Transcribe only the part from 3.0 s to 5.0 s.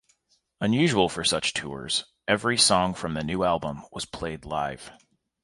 the new album was played live.